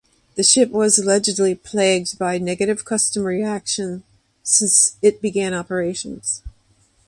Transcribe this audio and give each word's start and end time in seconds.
The 0.33 0.41
ship 0.41 0.71
was 0.71 0.97
allegedly 0.97 1.53
plagued 1.53 2.17
by 2.17 2.39
negative 2.39 2.83
customer 2.83 3.27
reaction 3.27 4.01
since 4.41 4.97
it 5.03 5.21
began 5.21 5.53
operations. 5.53 6.41